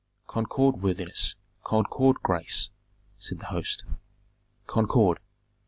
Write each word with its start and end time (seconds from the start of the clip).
"Concord, 0.25 0.81
worthiness! 0.81 1.35
Concord, 1.63 2.23
grace!" 2.23 2.71
said 3.19 3.37
the 3.37 3.45
host. 3.45 3.83
"Concord! 4.65 5.19